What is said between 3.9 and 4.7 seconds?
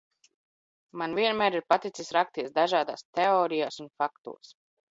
faktos.